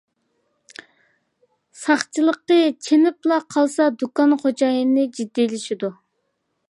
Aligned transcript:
ساقچىلىقى 1.81 2.57
چېنىپلا 2.87 3.37
قالسا 3.57 3.87
دۇكان 4.05 4.35
خوجايىنى 4.47 5.05
جىددىيلىشىدۇ. 5.19 5.93